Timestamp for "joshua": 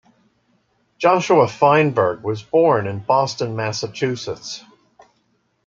0.97-1.45